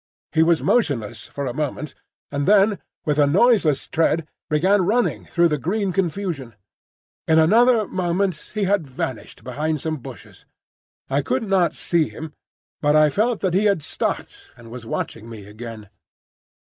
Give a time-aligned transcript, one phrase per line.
[0.31, 1.93] He was motionless for a moment,
[2.31, 6.55] and then with a noiseless tread began running through the green confusion.
[7.27, 10.45] In another moment he had vanished behind some bushes.
[11.07, 12.33] I could not see him,
[12.81, 15.87] but I felt that he had stopped and was watching me again.